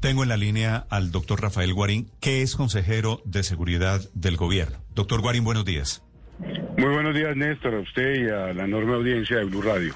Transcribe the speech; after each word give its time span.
Tengo 0.00 0.22
en 0.22 0.30
la 0.30 0.38
línea 0.38 0.86
al 0.88 1.12
doctor 1.12 1.42
Rafael 1.42 1.74
Guarín, 1.74 2.10
que 2.22 2.40
es 2.40 2.56
consejero 2.56 3.20
de 3.26 3.42
seguridad 3.42 4.00
del 4.14 4.38
gobierno. 4.38 4.78
Doctor 4.94 5.20
Guarín, 5.20 5.44
buenos 5.44 5.66
días. 5.66 6.02
Muy 6.78 6.88
buenos 6.88 7.14
días, 7.14 7.36
Néstor, 7.36 7.74
a 7.74 7.80
usted 7.80 8.14
y 8.14 8.30
a 8.30 8.54
la 8.54 8.64
enorme 8.64 8.94
audiencia 8.94 9.36
de 9.36 9.44
Blue 9.44 9.60
Radio. 9.60 9.94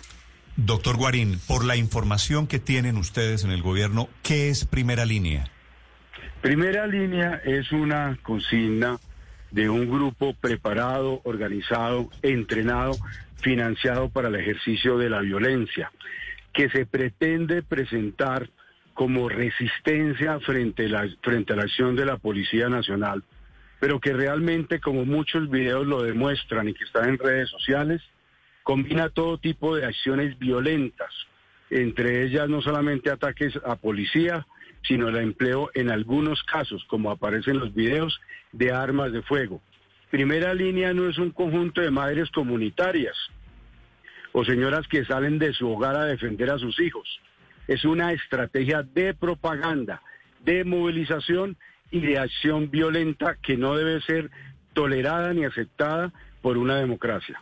Doctor 0.56 0.98
Guarín, 0.98 1.40
por 1.48 1.64
la 1.64 1.76
información 1.76 2.46
que 2.46 2.58
tienen 2.58 2.98
ustedes 2.98 3.44
en 3.44 3.50
el 3.50 3.62
gobierno, 3.62 4.10
¿qué 4.22 4.50
es 4.50 4.66
primera 4.66 5.06
línea? 5.06 5.50
Primera 6.42 6.86
línea 6.86 7.40
es 7.42 7.72
una 7.72 8.18
consigna 8.22 8.98
de 9.52 9.70
un 9.70 9.90
grupo 9.90 10.34
preparado, 10.34 11.22
organizado, 11.24 12.10
entrenado, 12.20 12.92
financiado 13.36 14.10
para 14.10 14.28
el 14.28 14.34
ejercicio 14.34 14.98
de 14.98 15.08
la 15.08 15.20
violencia, 15.20 15.90
que 16.52 16.68
se 16.68 16.84
pretende 16.84 17.62
presentar 17.62 18.50
como 18.94 19.28
resistencia 19.28 20.38
frente 20.40 20.86
a, 20.86 20.88
la, 20.88 21.08
frente 21.20 21.52
a 21.52 21.56
la 21.56 21.62
acción 21.64 21.96
de 21.96 22.06
la 22.06 22.16
Policía 22.16 22.68
Nacional, 22.68 23.24
pero 23.80 24.00
que 24.00 24.12
realmente, 24.12 24.80
como 24.80 25.04
muchos 25.04 25.50
videos 25.50 25.86
lo 25.86 26.02
demuestran 26.02 26.68
y 26.68 26.74
que 26.74 26.84
están 26.84 27.08
en 27.08 27.18
redes 27.18 27.50
sociales, 27.50 28.00
combina 28.62 29.10
todo 29.10 29.36
tipo 29.38 29.76
de 29.76 29.84
acciones 29.84 30.38
violentas, 30.38 31.12
entre 31.70 32.24
ellas 32.24 32.48
no 32.48 32.62
solamente 32.62 33.10
ataques 33.10 33.58
a 33.66 33.76
policía, 33.76 34.46
sino 34.86 35.08
el 35.08 35.16
empleo 35.16 35.70
en 35.74 35.90
algunos 35.90 36.42
casos, 36.44 36.84
como 36.86 37.10
aparece 37.10 37.50
en 37.50 37.58
los 37.58 37.74
videos, 37.74 38.20
de 38.52 38.72
armas 38.72 39.12
de 39.12 39.22
fuego. 39.22 39.60
Primera 40.10 40.54
línea 40.54 40.94
no 40.94 41.08
es 41.08 41.18
un 41.18 41.30
conjunto 41.30 41.80
de 41.80 41.90
madres 41.90 42.30
comunitarias 42.30 43.16
o 44.32 44.44
señoras 44.44 44.86
que 44.86 45.04
salen 45.04 45.38
de 45.38 45.52
su 45.52 45.68
hogar 45.68 45.96
a 45.96 46.04
defender 46.04 46.50
a 46.50 46.58
sus 46.58 46.78
hijos 46.80 47.08
es 47.68 47.84
una 47.84 48.12
estrategia 48.12 48.82
de 48.82 49.14
propaganda, 49.14 50.02
de 50.44 50.64
movilización 50.64 51.56
y 51.90 52.00
de 52.00 52.18
acción 52.18 52.70
violenta 52.70 53.36
que 53.42 53.56
no 53.56 53.76
debe 53.76 54.00
ser 54.02 54.30
tolerada 54.72 55.32
ni 55.32 55.44
aceptada 55.44 56.12
por 56.42 56.58
una 56.58 56.76
democracia. 56.76 57.40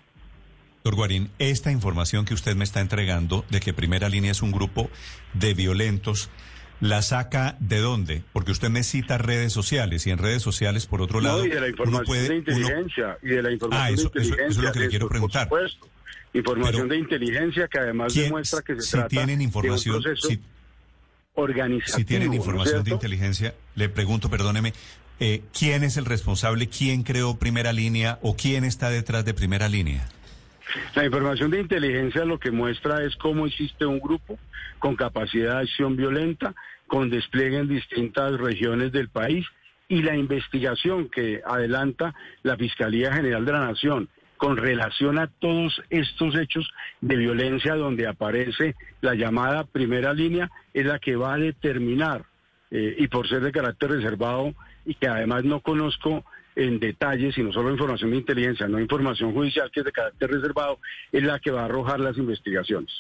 Doctor 0.85 0.97
Guarín, 0.97 1.31
esta 1.39 1.71
información 1.71 2.25
que 2.25 2.35
usted 2.35 2.57
me 2.57 2.65
está 2.65 2.81
entregando 2.81 3.45
de 3.51 3.61
que 3.61 3.73
Primera 3.73 4.09
Línea 4.09 4.33
es 4.33 4.43
un 4.43 4.51
grupo 4.51 4.91
de 5.33 5.55
violentos, 5.55 6.29
¿la 6.81 7.03
saca 7.03 7.57
de 7.61 7.79
dónde? 7.79 8.25
Porque 8.33 8.51
usted 8.51 8.69
me 8.69 8.83
cita 8.83 9.17
redes 9.17 9.53
sociales 9.53 10.07
y 10.09 10.11
en 10.11 10.19
redes 10.19 10.43
sociales, 10.43 10.87
por 10.87 11.01
otro 11.01 11.21
lado... 11.21 11.47
y 11.47 11.51
de 11.51 11.61
la 11.61 11.69
información 11.69 12.29
de 12.29 12.37
inteligencia. 12.37 13.17
Y 13.23 13.29
de 13.29 13.43
la 13.43 13.53
información 13.53 13.87
ah, 13.87 13.91
eso, 13.91 14.09
de 14.09 14.23
inteligencia. 14.23 14.47
Eso, 14.47 14.61
es 14.61 14.67
lo 14.67 14.73
que 14.73 14.81
le 14.81 14.89
quiero 14.89 15.09
preguntar. 15.09 15.49
Por 15.49 15.71
supuesto. 15.71 16.02
Información 16.35 16.89
de 16.89 16.99
inteligencia 16.99 17.69
que 17.69 17.79
además 17.79 18.15
demuestra 18.15 18.63
que 18.63 18.77
se 18.77 18.83
si 18.83 18.93
trata 18.93 19.09
tienen 19.09 19.43
información, 19.43 19.95
de 19.95 19.97
un 19.99 20.03
proceso 20.03 20.29
si, 20.29 20.41
organizativo. 21.35 21.99
Si 21.99 22.05
tienen 22.05 22.29
¿no 22.29 22.35
es 22.35 22.39
información 22.39 22.85
de 22.85 22.91
inteligencia, 22.91 23.55
le 23.75 23.89
pregunto, 23.91 24.31
perdóneme, 24.31 24.73
eh, 25.21 25.43
¿quién 25.57 25.85
es 25.85 25.97
el 25.99 26.07
responsable? 26.07 26.69
¿Quién 26.69 27.03
creó 27.03 27.39
primera 27.39 27.73
línea 27.73 28.19
o 28.23 28.35
quién 28.35 28.65
está 28.65 28.89
detrás 28.89 29.25
de 29.25 29.35
primera 29.35 29.69
línea? 29.69 30.09
La 30.95 31.05
información 31.05 31.51
de 31.51 31.61
inteligencia 31.61 32.25
lo 32.25 32.39
que 32.39 32.51
muestra 32.51 33.05
es 33.05 33.15
cómo 33.17 33.47
existe 33.47 33.85
un 33.85 34.01
grupo 34.01 34.39
con 34.79 34.97
capacidad 34.97 35.57
de 35.57 35.63
acción 35.63 35.97
violenta, 35.97 36.55
con 36.87 37.11
despliegue 37.11 37.59
en 37.59 37.69
distintas 37.69 38.39
regiones 38.41 38.91
del 38.91 39.09
país 39.11 39.47
y 39.89 40.03
la 40.03 40.17
investigación 40.17 41.09
que 41.11 41.43
adelanta 41.47 42.15
la 42.43 42.57
Fiscalía 42.57 43.13
General 43.13 43.45
de 43.45 43.53
la 43.53 43.67
Nación 43.67 44.09
con 44.43 44.57
relación 44.57 45.21
a 45.21 45.29
todos 45.29 45.81
estos 45.89 46.35
hechos 46.35 46.69
de 47.01 47.15
violencia 47.15 47.77
donde 47.77 48.09
aparece 48.09 48.75
la 49.01 49.15
llamada 49.15 49.63
primera 49.63 50.13
línea 50.13 50.51
es 50.75 50.85
la 50.85 50.99
que 50.99 51.15
va 51.15 51.35
a 51.35 51.39
determinar 51.39 52.25
eh, 52.73 52.97
y 52.99 53.07
por 53.07 53.29
ser 53.29 53.43
de 53.43 53.53
carácter 53.53 53.93
reservado 53.93 54.53
y 54.85 54.97
que 54.97 55.07
además 55.07 55.45
no 55.45 55.61
conozco 55.61 56.25
en 56.57 56.81
detalle, 56.81 57.31
sino 57.33 57.53
solo 57.53 57.71
información 57.71 58.11
de 58.11 58.17
inteligencia, 58.17 58.67
no 58.67 58.81
información 58.81 59.33
judicial 59.33 59.71
que 59.71 59.79
es 59.79 59.87
de 59.87 59.93
carácter 59.93 60.33
reservado, 60.33 60.81
es 61.13 61.23
la 61.23 61.39
que 61.39 61.53
va 61.53 61.63
a 61.63 61.67
arrojar 61.67 62.01
las 62.01 62.17
investigaciones. 62.17 62.91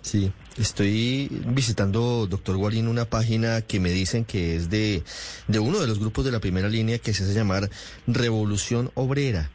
Sí, 0.00 0.32
estoy 0.56 1.28
visitando, 1.48 2.26
doctor 2.26 2.56
Guarín, 2.56 2.88
una 2.88 3.04
página 3.04 3.60
que 3.60 3.78
me 3.78 3.90
dicen 3.90 4.24
que 4.24 4.56
es 4.56 4.70
de, 4.70 5.02
de 5.48 5.58
uno 5.58 5.80
de 5.80 5.86
los 5.86 5.98
grupos 5.98 6.24
de 6.24 6.32
la 6.32 6.40
primera 6.40 6.70
línea 6.70 6.98
que 6.98 7.12
se 7.12 7.24
hace 7.24 7.34
llamar 7.34 7.68
Revolución 8.06 8.90
Obrera. 8.94 9.50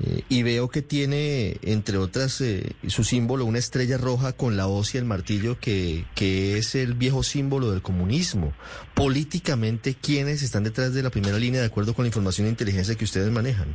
Eh, 0.00 0.22
y 0.28 0.42
veo 0.42 0.68
que 0.68 0.82
tiene, 0.82 1.56
entre 1.62 1.96
otras, 1.96 2.40
eh, 2.40 2.72
su 2.86 3.02
símbolo, 3.02 3.44
una 3.44 3.58
estrella 3.58 3.96
roja 3.96 4.32
con 4.32 4.56
la 4.56 4.66
hoz 4.66 4.94
y 4.94 4.98
el 4.98 5.04
martillo, 5.04 5.58
que, 5.58 6.04
que 6.14 6.58
es 6.58 6.74
el 6.74 6.94
viejo 6.94 7.22
símbolo 7.22 7.70
del 7.70 7.82
comunismo. 7.82 8.52
Políticamente, 8.94 9.94
¿quiénes 9.94 10.42
están 10.42 10.64
detrás 10.64 10.92
de 10.92 11.02
la 11.02 11.10
primera 11.10 11.38
línea 11.38 11.60
de 11.60 11.66
acuerdo 11.66 11.94
con 11.94 12.04
la 12.04 12.08
información 12.08 12.46
de 12.46 12.50
inteligencia 12.50 12.94
que 12.94 13.04
ustedes 13.04 13.30
manejan? 13.30 13.68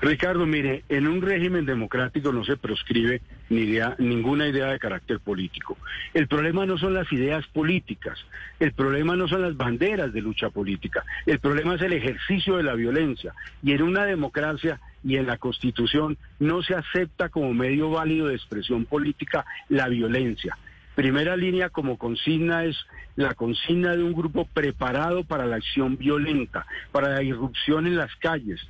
Ricardo, 0.00 0.46
mire, 0.46 0.84
en 0.88 1.06
un 1.06 1.22
régimen 1.22 1.66
democrático 1.66 2.32
no 2.32 2.44
se 2.44 2.56
proscribe 2.56 3.20
ni 3.50 3.62
idea, 3.62 3.94
ninguna 3.98 4.48
idea 4.48 4.66
de 4.66 4.78
carácter 4.78 5.20
político. 5.20 5.76
El 6.14 6.28
problema 6.28 6.66
no 6.66 6.78
son 6.78 6.94
las 6.94 7.10
ideas 7.12 7.46
políticas, 7.48 8.18
el 8.60 8.72
problema 8.72 9.16
no 9.16 9.28
son 9.28 9.42
las 9.42 9.56
banderas 9.56 10.12
de 10.12 10.20
lucha 10.20 10.50
política, 10.50 11.04
el 11.26 11.40
problema 11.40 11.74
es 11.74 11.82
el 11.82 11.92
ejercicio 11.92 12.56
de 12.56 12.62
la 12.62 12.74
violencia. 12.74 13.34
Y 13.62 13.72
en 13.72 13.82
una 13.82 14.04
democracia 14.04 14.80
y 15.04 15.16
en 15.16 15.26
la 15.26 15.38
Constitución 15.38 16.16
no 16.38 16.62
se 16.62 16.74
acepta 16.74 17.28
como 17.28 17.52
medio 17.54 17.90
válido 17.90 18.28
de 18.28 18.34
expresión 18.34 18.84
política 18.84 19.44
la 19.68 19.88
violencia. 19.88 20.56
Primera 20.94 21.36
línea 21.36 21.70
como 21.70 21.96
consigna 21.96 22.64
es 22.64 22.76
la 23.14 23.34
consigna 23.34 23.94
de 23.94 24.02
un 24.02 24.12
grupo 24.12 24.48
preparado 24.52 25.24
para 25.24 25.46
la 25.46 25.56
acción 25.56 25.96
violenta, 25.96 26.66
para 26.92 27.10
la 27.10 27.22
irrupción 27.22 27.86
en 27.86 27.96
las 27.96 28.14
calles, 28.16 28.60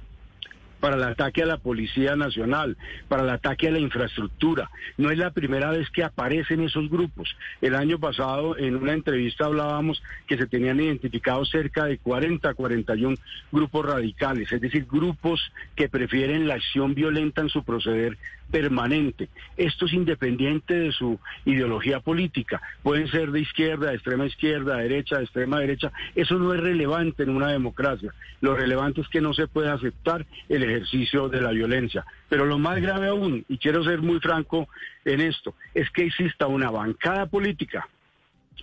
para 0.81 0.97
el 0.97 1.03
ataque 1.05 1.43
a 1.43 1.47
la 1.47 1.59
Policía 1.59 2.17
Nacional, 2.17 2.77
para 3.09 3.23
el 3.23 3.31
ataque 3.31 3.69
a 3.69 3.73
la 3.73 3.79
infraestructura. 3.79 4.71
No 4.97 5.11
es 5.11 5.19
la 5.19 5.31
primera 5.31 5.71
vez 5.71 5.91
que 5.91 6.05
aparecen 6.05 6.63
esos 6.63 6.89
grupos. 6.89 7.37
El 7.61 7.75
año 7.75 7.99
pasado 7.99 8.57
en 8.57 8.77
una 8.77 8.93
entrevista 8.93 9.47
hablábamos 9.47 10.03
que 10.27 10.37
se 10.37 10.47
tenían 10.47 10.81
identificados 10.81 11.51
cerca 11.51 11.85
de 11.85 11.99
40, 11.99 12.55
41 12.55 13.17
grupos 13.53 13.87
radicales, 13.87 14.53
es 14.53 14.61
decir, 14.61 14.87
grupos 14.91 15.53
que 15.75 15.89
prefieren 15.89 16.49
la 16.49 16.55
acción 16.55 16.95
violenta 16.95 17.41
en 17.41 17.49
su 17.49 17.63
proceder 17.65 18.19
permanente. 18.51 19.29
Esto 19.57 19.87
es 19.87 19.93
independiente 19.93 20.75
de 20.75 20.93
su 20.93 21.19
ideología 21.45 22.01
política. 22.01 22.61
Pueden 22.83 23.09
ser 23.09 23.31
de 23.31 23.41
izquierda, 23.41 23.91
de 23.91 23.97
extrema 23.97 24.27
izquierda, 24.27 24.77
de 24.77 24.83
derecha, 24.85 25.19
de 25.19 25.25
extrema 25.25 25.61
derecha. 25.61 25.93
Eso 26.15 26.39
no 26.39 26.55
es 26.55 26.61
relevante 26.61 27.23
en 27.23 27.31
una 27.31 27.49
democracia. 27.49 28.13
Lo 28.41 28.55
relevante 28.55 29.01
es 29.01 29.09
que 29.09 29.21
no 29.21 29.35
se 29.35 29.49
puede 29.49 29.71
aceptar 29.71 30.27
el 30.49 30.63
ejercicio 30.63 31.29
de 31.29 31.41
la 31.41 31.51
violencia. 31.51 32.05
Pero 32.29 32.45
lo 32.45 32.59
más 32.59 32.81
grave 32.81 33.09
aún, 33.09 33.45
y 33.49 33.59
quiero 33.59 33.85
ser 33.85 34.01
muy 34.01 34.21
franco 34.21 34.69
en 35.05 35.21
esto, 35.21 35.55
es 35.75 35.91
que 35.91 36.05
exista 36.05 36.47
una 36.47 36.71
bancada 36.71 37.27
política 37.27 37.89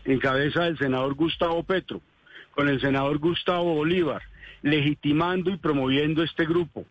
en 0.06 0.20
cabeza 0.20 0.64
del 0.64 0.78
senador 0.78 1.16
Gustavo 1.16 1.64
Petro, 1.64 2.02
con 2.52 2.70
el 2.70 2.80
senador 2.80 3.18
Gustavo 3.18 3.76
Bolívar, 3.76 4.22
legitimando 4.62 5.52
y 5.52 5.58
promoviendo 5.58 6.24
este 6.24 6.46
grupo 6.46 6.86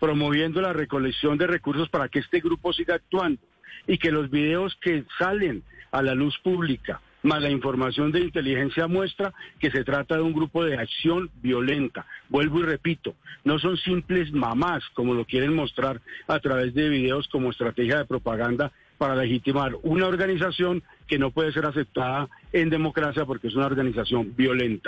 promoviendo 0.00 0.60
la 0.60 0.72
recolección 0.72 1.38
de 1.38 1.46
recursos 1.46 1.88
para 1.88 2.08
que 2.08 2.20
este 2.20 2.40
grupo 2.40 2.72
siga 2.72 2.96
actuando 2.96 3.40
y 3.86 3.98
que 3.98 4.12
los 4.12 4.30
videos 4.30 4.76
que 4.80 5.04
salen 5.18 5.62
a 5.90 6.02
la 6.02 6.14
luz 6.14 6.38
pública 6.38 7.00
más 7.22 7.42
la 7.42 7.50
información 7.50 8.12
de 8.12 8.20
inteligencia 8.20 8.86
muestra 8.86 9.32
que 9.58 9.70
se 9.70 9.84
trata 9.84 10.16
de 10.16 10.22
un 10.22 10.32
grupo 10.32 10.64
de 10.64 10.76
acción 10.76 11.30
violenta. 11.42 12.06
Vuelvo 12.28 12.60
y 12.60 12.62
repito, 12.62 13.14
no 13.44 13.58
son 13.58 13.76
simples 13.76 14.32
mamás 14.32 14.84
como 14.94 15.14
lo 15.14 15.24
quieren 15.24 15.54
mostrar 15.54 16.00
a 16.26 16.38
través 16.38 16.74
de 16.74 16.88
videos 16.88 17.28
como 17.28 17.50
estrategia 17.50 17.98
de 17.98 18.04
propaganda 18.04 18.72
para 18.98 19.14
legitimar 19.14 19.74
una 19.82 20.06
organización 20.06 20.82
que 21.06 21.18
no 21.18 21.30
puede 21.30 21.52
ser 21.52 21.64
aceptada 21.66 22.28
en 22.52 22.68
democracia 22.70 23.24
porque 23.24 23.48
es 23.48 23.54
una 23.54 23.66
organización 23.66 24.34
violenta. 24.36 24.86